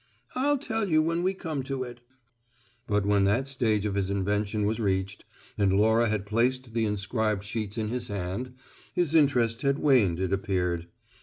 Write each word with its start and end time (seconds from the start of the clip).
"I'll 0.33 0.57
tell 0.57 0.89
you 0.89 0.99
when 1.03 1.21
we 1.21 1.35
come 1.35 1.61
to 1.61 1.83
it." 1.83 1.99
But 2.87 3.05
when 3.05 3.23
that 3.25 3.47
stage 3.47 3.85
of 3.85 3.93
his 3.93 4.09
invention 4.09 4.65
was 4.65 4.79
reached, 4.79 5.25
and 5.59 5.71
Laura 5.71 6.09
had 6.09 6.25
placed 6.25 6.73
the 6.73 6.85
inscribed 6.85 7.43
sheets 7.43 7.77
in 7.77 7.89
his 7.89 8.07
hand, 8.07 8.55
his 8.95 9.13
interest 9.13 9.61
had 9.61 9.77
waned, 9.77 10.19
it 10.19 10.33
appeared. 10.33 10.87